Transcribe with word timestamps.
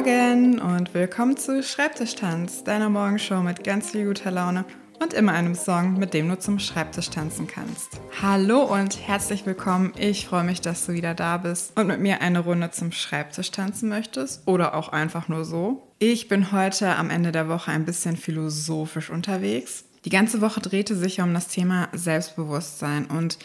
Morgen 0.00 0.60
und 0.60 0.94
willkommen 0.94 1.36
zu 1.36 1.62
Schreibtischtanz, 1.62 2.64
deiner 2.64 2.88
Morgenshow 2.88 3.42
mit 3.42 3.64
ganz 3.64 3.90
viel 3.90 4.06
guter 4.06 4.30
Laune 4.30 4.64
und 4.98 5.12
immer 5.12 5.32
einem 5.32 5.54
Song, 5.54 5.98
mit 5.98 6.14
dem 6.14 6.26
du 6.30 6.38
zum 6.38 6.58
Schreibtisch 6.58 7.10
tanzen 7.10 7.46
kannst. 7.46 8.00
Hallo 8.22 8.62
und 8.62 9.06
herzlich 9.06 9.44
willkommen. 9.44 9.92
Ich 9.98 10.26
freue 10.26 10.44
mich, 10.44 10.62
dass 10.62 10.86
du 10.86 10.94
wieder 10.94 11.12
da 11.12 11.36
bist 11.36 11.78
und 11.78 11.86
mit 11.86 12.00
mir 12.00 12.22
eine 12.22 12.38
Runde 12.38 12.70
zum 12.70 12.92
Schreibtisch 12.92 13.50
tanzen 13.50 13.90
möchtest 13.90 14.48
oder 14.48 14.74
auch 14.74 14.88
einfach 14.88 15.28
nur 15.28 15.44
so. 15.44 15.92
Ich 15.98 16.28
bin 16.28 16.50
heute 16.50 16.96
am 16.96 17.10
Ende 17.10 17.30
der 17.30 17.50
Woche 17.50 17.70
ein 17.70 17.84
bisschen 17.84 18.16
philosophisch 18.16 19.10
unterwegs. 19.10 19.84
Die 20.06 20.10
ganze 20.10 20.40
Woche 20.40 20.60
drehte 20.60 20.96
sich 20.96 21.20
um 21.20 21.34
das 21.34 21.48
Thema 21.48 21.90
Selbstbewusstsein 21.92 23.04
und 23.04 23.36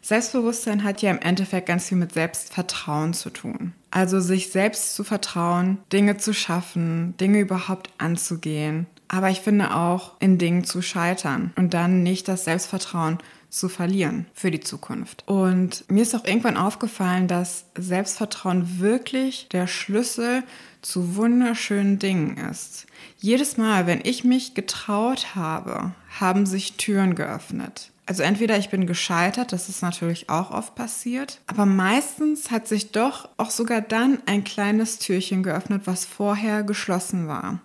Selbstbewusstsein 0.00 0.84
hat 0.84 1.02
ja 1.02 1.10
im 1.10 1.20
Endeffekt 1.20 1.66
ganz 1.66 1.90
viel 1.90 1.98
mit 1.98 2.14
Selbstvertrauen 2.14 3.12
zu 3.12 3.28
tun. 3.28 3.74
Also 3.90 4.20
sich 4.20 4.50
selbst 4.50 4.94
zu 4.94 5.04
vertrauen, 5.04 5.78
Dinge 5.92 6.18
zu 6.18 6.34
schaffen, 6.34 7.16
Dinge 7.18 7.40
überhaupt 7.40 7.90
anzugehen. 7.98 8.86
Aber 9.08 9.30
ich 9.30 9.40
finde 9.40 9.74
auch 9.74 10.12
in 10.20 10.36
Dingen 10.36 10.64
zu 10.64 10.82
scheitern 10.82 11.52
und 11.56 11.72
dann 11.72 12.02
nicht 12.02 12.28
das 12.28 12.44
Selbstvertrauen 12.44 13.18
zu 13.48 13.70
verlieren 13.70 14.26
für 14.34 14.50
die 14.50 14.60
Zukunft. 14.60 15.24
Und 15.26 15.84
mir 15.90 16.02
ist 16.02 16.14
auch 16.14 16.26
irgendwann 16.26 16.58
aufgefallen, 16.58 17.28
dass 17.28 17.64
Selbstvertrauen 17.76 18.78
wirklich 18.80 19.48
der 19.50 19.66
Schlüssel 19.66 20.42
zu 20.82 21.16
wunderschönen 21.16 21.98
Dingen 21.98 22.36
ist. 22.36 22.86
Jedes 23.18 23.56
Mal, 23.56 23.86
wenn 23.86 24.00
ich 24.04 24.24
mich 24.24 24.54
getraut 24.54 25.34
habe, 25.34 25.92
haben 26.20 26.44
sich 26.44 26.74
Türen 26.76 27.14
geöffnet. 27.14 27.90
Also 28.08 28.22
entweder 28.22 28.56
ich 28.56 28.70
bin 28.70 28.86
gescheitert, 28.86 29.52
das 29.52 29.68
ist 29.68 29.82
natürlich 29.82 30.30
auch 30.30 30.50
oft 30.50 30.74
passiert, 30.74 31.42
aber 31.46 31.66
meistens 31.66 32.50
hat 32.50 32.66
sich 32.66 32.90
doch 32.90 33.28
auch 33.36 33.50
sogar 33.50 33.82
dann 33.82 34.20
ein 34.24 34.44
kleines 34.44 34.98
Türchen 34.98 35.42
geöffnet, 35.42 35.82
was 35.84 36.06
vorher 36.06 36.62
geschlossen 36.62 37.28
war, 37.28 37.60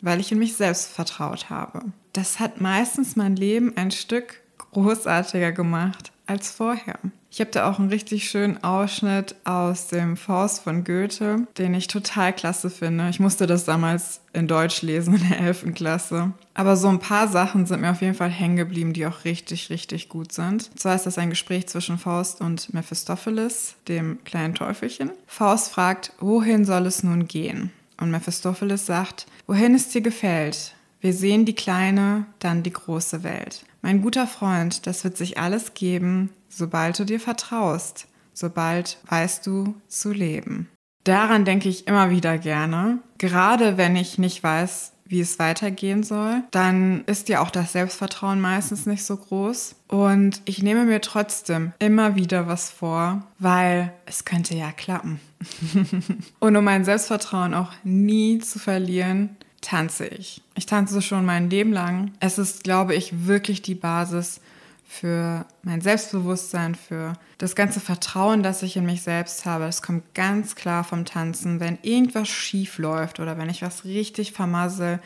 weil 0.00 0.18
ich 0.18 0.32
in 0.32 0.40
mich 0.40 0.56
selbst 0.56 0.88
vertraut 0.88 1.48
habe. 1.48 1.80
Das 2.12 2.40
hat 2.40 2.60
meistens 2.60 3.14
mein 3.14 3.36
Leben 3.36 3.76
ein 3.76 3.92
Stück 3.92 4.40
großartiger 4.72 5.52
gemacht 5.52 6.10
als 6.26 6.50
vorher. 6.50 6.98
Ich 7.34 7.40
habe 7.40 7.50
da 7.50 7.68
auch 7.68 7.80
einen 7.80 7.88
richtig 7.88 8.30
schönen 8.30 8.62
Ausschnitt 8.62 9.34
aus 9.42 9.88
dem 9.88 10.16
Faust 10.16 10.62
von 10.62 10.84
Goethe, 10.84 11.48
den 11.58 11.74
ich 11.74 11.88
total 11.88 12.32
klasse 12.32 12.70
finde. 12.70 13.08
Ich 13.08 13.18
musste 13.18 13.48
das 13.48 13.64
damals 13.64 14.20
in 14.32 14.46
Deutsch 14.46 14.82
lesen 14.82 15.16
in 15.16 15.28
der 15.28 15.40
11. 15.40 15.74
Klasse. 15.74 16.30
Aber 16.54 16.76
so 16.76 16.86
ein 16.86 17.00
paar 17.00 17.26
Sachen 17.26 17.66
sind 17.66 17.80
mir 17.80 17.90
auf 17.90 18.02
jeden 18.02 18.14
Fall 18.14 18.30
hängen 18.30 18.54
geblieben, 18.54 18.92
die 18.92 19.04
auch 19.04 19.24
richtig, 19.24 19.68
richtig 19.68 20.08
gut 20.08 20.30
sind. 20.30 20.70
Und 20.70 20.78
zwar 20.78 20.94
ist 20.94 21.06
das 21.06 21.18
ein 21.18 21.30
Gespräch 21.30 21.66
zwischen 21.66 21.98
Faust 21.98 22.40
und 22.40 22.72
Mephistopheles, 22.72 23.74
dem 23.88 24.22
kleinen 24.22 24.54
Teufelchen. 24.54 25.10
Faust 25.26 25.72
fragt, 25.72 26.12
wohin 26.20 26.64
soll 26.64 26.86
es 26.86 27.02
nun 27.02 27.26
gehen? 27.26 27.72
Und 27.96 28.12
Mephistopheles 28.12 28.86
sagt, 28.86 29.26
wohin 29.48 29.74
es 29.74 29.88
dir 29.88 30.02
gefällt. 30.02 30.76
Wir 31.04 31.12
sehen 31.12 31.44
die 31.44 31.54
kleine, 31.54 32.24
dann 32.38 32.62
die 32.62 32.72
große 32.72 33.22
Welt. 33.22 33.66
Mein 33.82 34.00
guter 34.00 34.26
Freund, 34.26 34.86
das 34.86 35.04
wird 35.04 35.18
sich 35.18 35.36
alles 35.36 35.74
geben, 35.74 36.30
sobald 36.48 36.98
du 36.98 37.04
dir 37.04 37.20
vertraust, 37.20 38.06
sobald 38.32 38.96
weißt 39.04 39.46
du 39.46 39.74
zu 39.86 40.12
leben. 40.12 40.70
Daran 41.04 41.44
denke 41.44 41.68
ich 41.68 41.86
immer 41.86 42.08
wieder 42.08 42.38
gerne, 42.38 43.00
gerade 43.18 43.76
wenn 43.76 43.96
ich 43.96 44.16
nicht 44.16 44.42
weiß, 44.42 44.92
wie 45.04 45.20
es 45.20 45.38
weitergehen 45.38 46.04
soll, 46.04 46.42
dann 46.52 47.04
ist 47.04 47.28
ja 47.28 47.42
auch 47.42 47.50
das 47.50 47.72
Selbstvertrauen 47.72 48.40
meistens 48.40 48.86
nicht 48.86 49.04
so 49.04 49.18
groß. 49.18 49.76
Und 49.88 50.40
ich 50.46 50.62
nehme 50.62 50.86
mir 50.86 51.02
trotzdem 51.02 51.74
immer 51.80 52.16
wieder 52.16 52.48
was 52.48 52.70
vor, 52.70 53.26
weil 53.38 53.92
es 54.06 54.24
könnte 54.24 54.54
ja 54.56 54.72
klappen. 54.72 55.20
Und 56.40 56.56
um 56.56 56.64
mein 56.64 56.86
Selbstvertrauen 56.86 57.52
auch 57.52 57.72
nie 57.84 58.38
zu 58.38 58.58
verlieren, 58.58 59.36
tanze 59.64 60.06
ich. 60.06 60.42
Ich 60.54 60.66
tanze 60.66 61.02
schon 61.02 61.24
mein 61.24 61.50
Leben 61.50 61.72
lang. 61.72 62.12
Es 62.20 62.38
ist, 62.38 62.64
glaube 62.64 62.94
ich, 62.94 63.26
wirklich 63.26 63.62
die 63.62 63.74
Basis 63.74 64.40
für 64.86 65.46
mein 65.62 65.80
Selbstbewusstsein, 65.80 66.74
für 66.74 67.14
das 67.38 67.56
ganze 67.56 67.80
Vertrauen, 67.80 68.42
das 68.42 68.62
ich 68.62 68.76
in 68.76 68.84
mich 68.84 69.02
selbst 69.02 69.44
habe. 69.46 69.64
Es 69.64 69.82
kommt 69.82 70.14
ganz 70.14 70.54
klar 70.54 70.84
vom 70.84 71.04
Tanzen. 71.04 71.58
Wenn 71.58 71.78
irgendwas 71.82 72.28
schief 72.28 72.78
läuft 72.78 73.18
oder 73.18 73.38
wenn 73.38 73.50
ich 73.50 73.62
was 73.62 73.84
richtig 73.84 74.32
vermassel, 74.32 75.00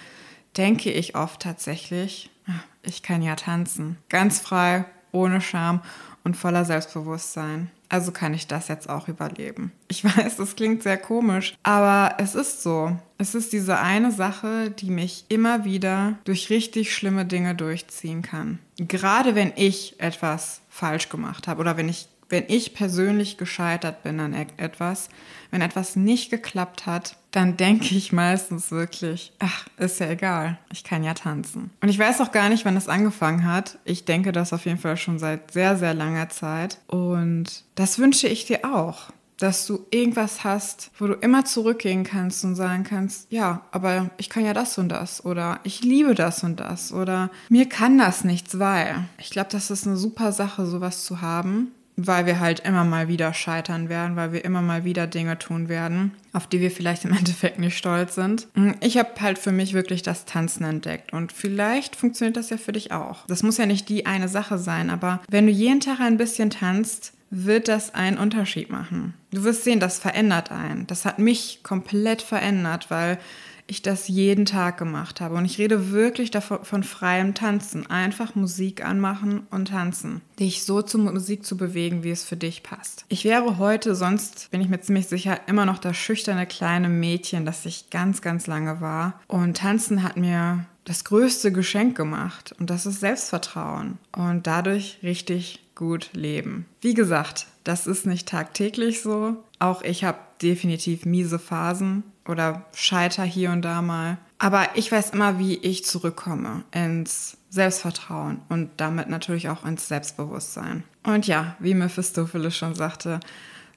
denke 0.56 0.90
ich 0.90 1.14
oft 1.14 1.40
tatsächlich, 1.40 2.30
ah, 2.46 2.52
ich 2.82 3.02
kann 3.02 3.22
ja 3.22 3.36
tanzen. 3.36 3.96
Ganz 4.08 4.40
frei, 4.40 4.84
ohne 5.12 5.40
Scham 5.40 5.80
und 6.28 6.36
voller 6.36 6.66
Selbstbewusstsein. 6.66 7.70
Also 7.88 8.12
kann 8.12 8.34
ich 8.34 8.46
das 8.46 8.68
jetzt 8.68 8.90
auch 8.90 9.08
überleben. 9.08 9.72
Ich 9.88 10.04
weiß, 10.18 10.36
das 10.36 10.56
klingt 10.56 10.82
sehr 10.82 10.98
komisch, 10.98 11.54
aber 11.62 12.16
es 12.18 12.34
ist 12.34 12.62
so. 12.62 12.94
Es 13.16 13.34
ist 13.34 13.54
diese 13.54 13.78
eine 13.78 14.12
Sache, 14.12 14.70
die 14.70 14.90
mich 14.90 15.24
immer 15.30 15.64
wieder 15.64 16.18
durch 16.24 16.50
richtig 16.50 16.94
schlimme 16.94 17.24
Dinge 17.24 17.54
durchziehen 17.54 18.20
kann. 18.20 18.58
Gerade 18.76 19.34
wenn 19.34 19.54
ich 19.56 19.98
etwas 20.00 20.60
falsch 20.68 21.08
gemacht 21.08 21.48
habe 21.48 21.60
oder 21.60 21.76
wenn 21.78 21.88
ich 21.88 22.08
wenn 22.30 22.44
ich 22.48 22.74
persönlich 22.74 23.38
gescheitert 23.38 24.02
bin 24.02 24.20
an 24.20 24.34
etwas, 24.58 25.08
wenn 25.50 25.62
etwas 25.62 25.96
nicht 25.96 26.28
geklappt 26.28 26.84
hat, 26.84 27.16
dann 27.30 27.56
denke 27.56 27.94
ich 27.94 28.12
meistens 28.12 28.70
wirklich, 28.70 29.32
ach, 29.38 29.66
ist 29.76 30.00
ja 30.00 30.08
egal, 30.08 30.58
ich 30.72 30.84
kann 30.84 31.04
ja 31.04 31.14
tanzen. 31.14 31.70
Und 31.82 31.88
ich 31.88 31.98
weiß 31.98 32.20
auch 32.20 32.32
gar 32.32 32.48
nicht, 32.48 32.64
wann 32.64 32.76
es 32.76 32.88
angefangen 32.88 33.44
hat. 33.44 33.78
Ich 33.84 34.04
denke 34.04 34.32
das 34.32 34.52
auf 34.52 34.64
jeden 34.64 34.78
Fall 34.78 34.96
schon 34.96 35.18
seit 35.18 35.52
sehr, 35.52 35.76
sehr 35.76 35.94
langer 35.94 36.30
Zeit. 36.30 36.78
Und 36.86 37.64
das 37.74 37.98
wünsche 37.98 38.28
ich 38.28 38.46
dir 38.46 38.64
auch 38.64 39.10
dass 39.38 39.66
du 39.66 39.86
irgendwas 39.90 40.42
hast, 40.44 40.90
wo 40.98 41.06
du 41.06 41.14
immer 41.14 41.44
zurückgehen 41.44 42.04
kannst 42.04 42.44
und 42.44 42.56
sagen 42.56 42.82
kannst, 42.82 43.30
ja, 43.30 43.62
aber 43.70 44.10
ich 44.16 44.28
kann 44.28 44.44
ja 44.44 44.52
das 44.52 44.78
und 44.78 44.88
das 44.88 45.24
oder 45.24 45.60
ich 45.62 45.82
liebe 45.82 46.14
das 46.14 46.42
und 46.42 46.60
das 46.60 46.92
oder 46.92 47.30
mir 47.48 47.68
kann 47.68 47.98
das 47.98 48.24
nichts, 48.24 48.58
weil. 48.58 49.04
Ich 49.18 49.30
glaube, 49.30 49.48
das 49.52 49.70
ist 49.70 49.86
eine 49.86 49.96
super 49.96 50.32
Sache, 50.32 50.66
sowas 50.66 51.04
zu 51.04 51.20
haben 51.20 51.68
weil 51.98 52.26
wir 52.26 52.38
halt 52.38 52.60
immer 52.60 52.84
mal 52.84 53.08
wieder 53.08 53.34
scheitern 53.34 53.88
werden, 53.88 54.14
weil 54.14 54.32
wir 54.32 54.44
immer 54.44 54.62
mal 54.62 54.84
wieder 54.84 55.08
Dinge 55.08 55.36
tun 55.36 55.68
werden, 55.68 56.12
auf 56.32 56.46
die 56.46 56.60
wir 56.60 56.70
vielleicht 56.70 57.04
im 57.04 57.12
Endeffekt 57.16 57.58
nicht 57.58 57.76
stolz 57.76 58.14
sind. 58.14 58.46
Ich 58.80 58.96
habe 58.96 59.10
halt 59.20 59.38
für 59.38 59.50
mich 59.50 59.74
wirklich 59.74 60.02
das 60.02 60.24
Tanzen 60.24 60.64
entdeckt 60.64 61.12
und 61.12 61.32
vielleicht 61.32 61.96
funktioniert 61.96 62.36
das 62.36 62.50
ja 62.50 62.56
für 62.56 62.72
dich 62.72 62.92
auch. 62.92 63.26
Das 63.26 63.42
muss 63.42 63.58
ja 63.58 63.66
nicht 63.66 63.88
die 63.88 64.06
eine 64.06 64.28
Sache 64.28 64.58
sein, 64.58 64.90
aber 64.90 65.20
wenn 65.28 65.46
du 65.46 65.52
jeden 65.52 65.80
Tag 65.80 65.98
ein 66.00 66.16
bisschen 66.18 66.50
tanzt, 66.50 67.14
wird 67.30 67.68
das 67.68 67.94
einen 67.94 68.16
Unterschied 68.16 68.70
machen. 68.70 69.14
Du 69.32 69.42
wirst 69.42 69.64
sehen, 69.64 69.80
das 69.80 69.98
verändert 69.98 70.50
einen. 70.52 70.86
Das 70.86 71.04
hat 71.04 71.18
mich 71.18 71.60
komplett 71.62 72.22
verändert, 72.22 72.90
weil 72.90 73.18
ich 73.68 73.82
das 73.82 74.08
jeden 74.08 74.46
Tag 74.46 74.78
gemacht 74.78 75.20
habe. 75.20 75.36
Und 75.36 75.44
ich 75.44 75.58
rede 75.58 75.92
wirklich 75.92 76.30
davon, 76.30 76.64
von 76.64 76.82
freiem 76.82 77.34
Tanzen. 77.34 77.88
Einfach 77.88 78.34
Musik 78.34 78.84
anmachen 78.84 79.46
und 79.50 79.68
tanzen. 79.68 80.22
Dich 80.40 80.64
so 80.64 80.82
zur 80.82 81.00
Musik 81.00 81.44
zu 81.44 81.56
bewegen, 81.56 82.02
wie 82.02 82.10
es 82.10 82.24
für 82.24 82.36
dich 82.36 82.62
passt. 82.62 83.04
Ich 83.08 83.24
wäre 83.24 83.58
heute 83.58 83.94
sonst, 83.94 84.50
bin 84.50 84.62
ich 84.62 84.68
mir 84.68 84.80
ziemlich 84.80 85.06
sicher, 85.06 85.38
immer 85.46 85.66
noch 85.66 85.78
das 85.78 85.96
schüchterne 85.96 86.46
kleine 86.46 86.88
Mädchen, 86.88 87.44
das 87.44 87.66
ich 87.66 87.90
ganz, 87.90 88.22
ganz 88.22 88.46
lange 88.46 88.80
war. 88.80 89.20
Und 89.28 89.58
tanzen 89.58 90.02
hat 90.02 90.16
mir 90.16 90.64
das 90.84 91.04
größte 91.04 91.52
Geschenk 91.52 91.94
gemacht. 91.94 92.54
Und 92.58 92.70
das 92.70 92.86
ist 92.86 93.00
Selbstvertrauen. 93.00 93.98
Und 94.16 94.46
dadurch 94.46 94.98
richtig 95.02 95.60
gut 95.74 96.10
leben. 96.14 96.64
Wie 96.80 96.94
gesagt, 96.94 97.46
das 97.64 97.86
ist 97.86 98.06
nicht 98.06 98.26
tagtäglich 98.26 99.02
so. 99.02 99.36
Auch 99.58 99.82
ich 99.82 100.04
habe 100.04 100.18
definitiv 100.40 101.04
miese 101.04 101.38
Phasen 101.38 102.02
oder 102.28 102.66
scheiter 102.74 103.24
hier 103.24 103.50
und 103.50 103.62
da 103.62 103.82
mal. 103.82 104.18
Aber 104.38 104.68
ich 104.74 104.92
weiß 104.92 105.10
immer, 105.10 105.38
wie 105.38 105.56
ich 105.56 105.84
zurückkomme 105.84 106.64
ins 106.70 107.36
Selbstvertrauen 107.50 108.40
und 108.48 108.70
damit 108.76 109.08
natürlich 109.08 109.48
auch 109.48 109.64
ins 109.64 109.88
Selbstbewusstsein. 109.88 110.84
Und 111.02 111.26
ja, 111.26 111.56
wie 111.58 111.74
Mephistopheles 111.74 112.56
schon 112.56 112.74
sagte, 112.74 113.20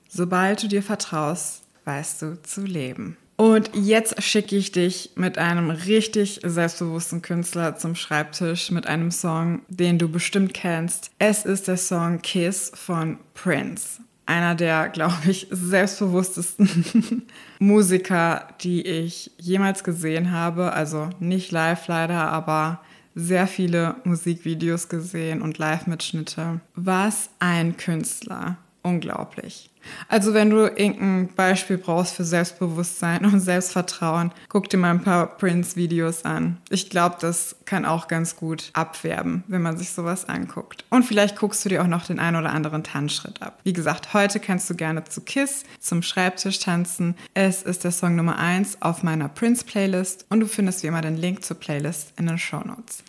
sobald 0.07 0.61
du 0.61 0.67
dir 0.67 0.83
vertraust, 0.83 1.63
weißt 1.85 2.21
du 2.21 2.41
zu 2.43 2.61
leben. 2.61 3.17
Und 3.37 3.71
jetzt 3.73 4.21
schicke 4.21 4.55
ich 4.55 4.71
dich 4.71 5.13
mit 5.15 5.39
einem 5.39 5.71
richtig 5.71 6.41
selbstbewussten 6.43 7.23
Künstler 7.23 7.75
zum 7.75 7.95
Schreibtisch 7.95 8.69
mit 8.69 8.85
einem 8.85 9.09
Song, 9.09 9.61
den 9.67 9.97
du 9.97 10.09
bestimmt 10.09 10.53
kennst. 10.53 11.09
Es 11.17 11.43
ist 11.45 11.67
der 11.67 11.77
Song 11.77 12.21
Kiss 12.21 12.71
von 12.75 13.17
Prince 13.33 14.01
einer 14.31 14.55
der, 14.55 14.89
glaube 14.89 15.29
ich, 15.29 15.47
selbstbewusstesten 15.51 17.27
Musiker, 17.59 18.47
die 18.61 18.81
ich 18.81 19.31
jemals 19.37 19.83
gesehen 19.83 20.31
habe. 20.31 20.71
Also 20.71 21.09
nicht 21.19 21.51
live 21.51 21.87
leider, 21.87 22.31
aber 22.31 22.79
sehr 23.13 23.45
viele 23.45 23.95
Musikvideos 24.05 24.87
gesehen 24.87 25.41
und 25.41 25.57
Live-Mitschnitte. 25.57 26.61
Was 26.75 27.29
ein 27.39 27.75
Künstler. 27.75 28.57
Unglaublich. 28.83 29.69
Also 30.07 30.33
wenn 30.33 30.49
du 30.49 30.67
irgendein 30.67 31.29
Beispiel 31.35 31.77
brauchst 31.77 32.15
für 32.15 32.23
Selbstbewusstsein 32.23 33.25
und 33.31 33.39
Selbstvertrauen, 33.39 34.31
guck 34.49 34.69
dir 34.69 34.77
mal 34.77 34.91
ein 34.91 35.03
paar 35.03 35.37
Prince-Videos 35.37 36.25
an. 36.25 36.57
Ich 36.69 36.89
glaube, 36.89 37.17
das 37.19 37.55
kann 37.65 37.85
auch 37.85 38.07
ganz 38.07 38.35
gut 38.35 38.69
abwerben, 38.73 39.43
wenn 39.47 39.61
man 39.61 39.77
sich 39.77 39.91
sowas 39.91 40.27
anguckt. 40.27 40.85
Und 40.89 41.03
vielleicht 41.03 41.37
guckst 41.37 41.63
du 41.65 41.69
dir 41.69 41.81
auch 41.81 41.87
noch 41.87 42.05
den 42.05 42.19
ein 42.19 42.35
oder 42.35 42.51
anderen 42.51 42.83
Tanzschritt 42.83 43.41
ab. 43.41 43.59
Wie 43.63 43.73
gesagt, 43.73 44.13
heute 44.13 44.39
kannst 44.39 44.69
du 44.69 44.75
gerne 44.75 45.03
zu 45.05 45.21
Kiss 45.21 45.63
zum 45.79 46.03
Schreibtisch 46.03 46.59
tanzen. 46.59 47.15
Es 47.33 47.63
ist 47.63 47.83
der 47.83 47.91
Song 47.91 48.15
Nummer 48.15 48.37
1 48.37 48.81
auf 48.81 49.03
meiner 49.03 49.29
Prince-Playlist 49.29 50.25
und 50.29 50.41
du 50.41 50.47
findest 50.47 50.83
wie 50.83 50.87
immer 50.87 51.01
den 51.01 51.17
Link 51.17 51.43
zur 51.43 51.59
Playlist 51.59 52.13
in 52.17 52.27
den 52.27 52.37
Show 52.37 52.61
Notes. 52.63 53.03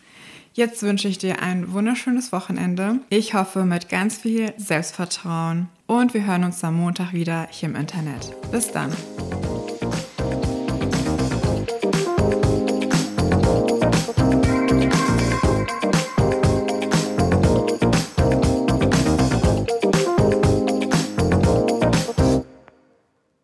Jetzt 0.55 0.83
wünsche 0.83 1.09
ich 1.09 1.19
dir 1.19 1.41
ein 1.41 1.73
wunderschönes 1.73 2.31
Wochenende. 2.31 3.01
Ich 3.09 3.33
hoffe 3.33 3.65
mit 3.65 3.89
ganz 3.89 4.19
viel 4.19 4.53
Selbstvertrauen 4.59 5.69
und 5.87 6.13
wir 6.13 6.27
hören 6.27 6.45
uns 6.45 6.63
am 6.63 6.77
Montag 6.77 7.15
wieder 7.15 7.49
hier 7.51 7.71
im 7.71 7.77
Internet. 7.77 8.35
Bis 8.51 8.71
dann. 8.71 8.93